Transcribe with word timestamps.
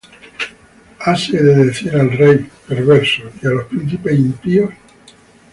¿Hase 1.05 1.37
de 1.45 1.53
decir 1.65 1.95
al 1.95 2.09
rey: 2.19 2.37
Perverso; 2.67 3.29
Y 3.39 3.45
á 3.45 3.51
los 3.51 3.65
príncipes: 3.65 4.17
Impíos? 4.17 4.73